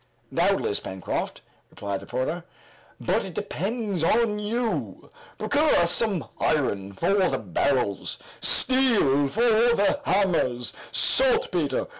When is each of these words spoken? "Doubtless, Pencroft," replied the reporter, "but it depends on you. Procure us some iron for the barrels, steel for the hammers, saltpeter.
"Doubtless, 0.33 0.79
Pencroft," 0.79 1.41
replied 1.69 1.99
the 1.99 2.07
reporter, 2.07 2.43
"but 2.99 3.23
it 3.23 3.35
depends 3.35 4.03
on 4.03 4.39
you. 4.39 5.11
Procure 5.37 5.75
us 5.75 5.91
some 5.91 6.25
iron 6.39 6.93
for 6.93 7.13
the 7.29 7.37
barrels, 7.37 8.17
steel 8.41 9.27
for 9.27 9.41
the 9.75 9.99
hammers, 10.05 10.73
saltpeter. 10.91 11.85